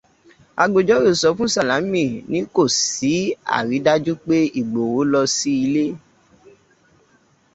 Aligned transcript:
Agbẹjọ́rò 0.63 1.29
fún 1.37 1.49
Sàlámì 1.55 2.03
ní 2.31 2.39
kò 2.55 2.63
sí 2.87 3.13
àrídájú 3.57 4.13
pé 4.25 4.35
Igbòho 4.59 4.99
lọ 5.11 5.21
sí 5.35 5.51
ilé 5.65 5.85